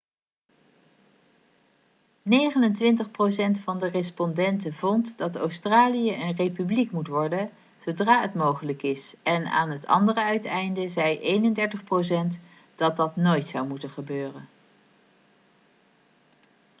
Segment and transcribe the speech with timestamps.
[2.23, 7.49] 29 procent van de respondenten vond dat australië een republiek moet worden
[7.85, 12.37] zodra het mogelijk is en aan het andere uiteinde zei 31 procent
[12.75, 14.47] dat dat nooit zou moeten gebeuren